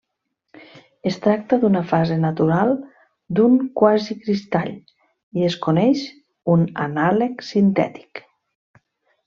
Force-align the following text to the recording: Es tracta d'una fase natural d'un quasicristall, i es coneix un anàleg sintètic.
Es 1.09 1.17
tracta 1.25 1.59
d'una 1.63 1.83
fase 1.91 2.17
natural 2.23 2.73
d'un 3.41 3.59
quasicristall, 3.83 4.73
i 5.41 5.47
es 5.51 5.59
coneix 5.69 6.09
un 6.57 6.65
anàleg 6.89 7.49
sintètic. 7.53 8.27